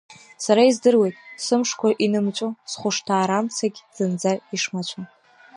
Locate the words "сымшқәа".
1.43-1.89